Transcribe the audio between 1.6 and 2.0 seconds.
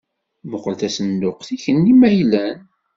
n